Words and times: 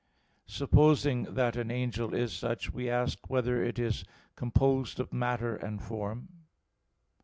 (2) 0.47 0.53
Supposing 0.53 1.25
that 1.35 1.55
an 1.55 1.69
angel 1.69 2.15
is 2.15 2.33
such, 2.33 2.73
we 2.73 2.89
ask 2.89 3.29
whether 3.29 3.63
it 3.63 3.77
is 3.77 4.03
composed 4.35 4.99
of 4.99 5.13
matter 5.13 5.55
and 5.55 5.79
form? 5.79 6.27